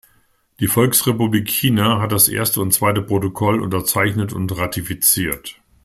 Die 0.59 0.65
Volksrepublik 0.67 1.47
China 1.47 2.01
hat 2.01 2.11
das 2.11 2.27
erste 2.27 2.59
und 2.59 2.73
zweite 2.73 3.03
Protokoll 3.03 3.61
unterzeichnet 3.61 4.33
und 4.33 4.57
ratifiziert. 4.57 5.61